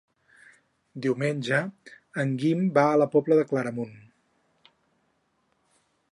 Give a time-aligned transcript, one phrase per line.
[1.05, 1.59] Diumenge
[2.23, 3.95] en Guim va a la Pobla de Claramunt.